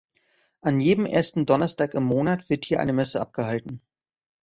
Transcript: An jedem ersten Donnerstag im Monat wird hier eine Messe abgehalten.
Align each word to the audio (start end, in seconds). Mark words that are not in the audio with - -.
An 0.61 0.79
jedem 0.81 1.05
ersten 1.05 1.45
Donnerstag 1.45 1.93
im 1.93 2.05
Monat 2.05 2.49
wird 2.49 2.65
hier 2.65 2.79
eine 2.79 2.91
Messe 2.91 3.21
abgehalten. 3.21 3.83